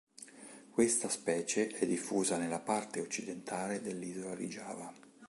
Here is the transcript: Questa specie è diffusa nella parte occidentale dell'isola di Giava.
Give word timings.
Questa 0.71 1.09
specie 1.09 1.67
è 1.67 1.85
diffusa 1.85 2.37
nella 2.39 2.57
parte 2.59 3.01
occidentale 3.01 3.81
dell'isola 3.83 4.33
di 4.33 4.49
Giava. 4.49 4.91